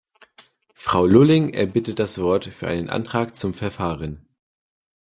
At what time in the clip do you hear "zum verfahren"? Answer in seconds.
3.35-4.25